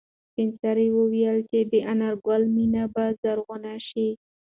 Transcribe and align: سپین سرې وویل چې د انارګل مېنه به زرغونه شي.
سپین 0.31 0.49
سرې 0.61 0.87
وویل 0.97 1.37
چې 1.49 1.59
د 1.71 1.73
انارګل 1.91 2.41
مېنه 2.55 2.83
به 2.93 3.05
زرغونه 3.21 3.73
شي. 3.87 4.09